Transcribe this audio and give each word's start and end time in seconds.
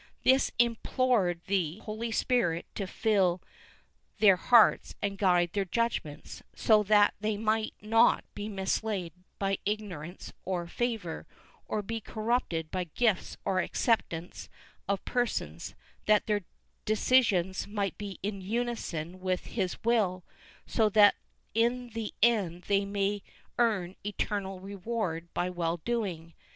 This 0.23 0.49
implored 0.57 1.41
the 1.45 1.77
Holy 1.77 2.09
Spirit 2.11 2.65
to 2.73 2.87
fill 2.87 3.39
their 4.17 4.35
hearts 4.35 4.95
and 4.99 5.15
guide 5.15 5.51
their 5.53 5.63
judgements, 5.63 6.41
so 6.55 6.81
that 6.81 7.13
they 7.19 7.37
might 7.37 7.75
not 7.83 8.23
be 8.33 8.49
misled 8.49 9.11
by 9.37 9.59
ignorance 9.63 10.33
or 10.43 10.65
favor, 10.65 11.27
or 11.67 11.83
be 11.83 12.01
corrupted 12.01 12.71
by 12.71 12.85
gifts 12.85 13.37
or 13.45 13.59
acceptance 13.59 14.49
of 14.87 15.05
persons; 15.05 15.75
that 16.07 16.25
their 16.25 16.45
decisions 16.83 17.67
might 17.67 17.95
be 17.99 18.17
in 18.23 18.41
unison 18.41 19.19
with 19.19 19.45
His 19.45 19.77
will, 19.83 20.25
so 20.65 20.89
that 20.89 21.13
in 21.53 21.89
the 21.89 22.11
end 22.23 22.63
they 22.63 22.85
might 22.85 23.21
earn 23.59 23.95
eternal 24.03 24.59
reward 24.59 25.31
by 25.35 25.51
well 25.51 25.77
doing. 25.77 26.33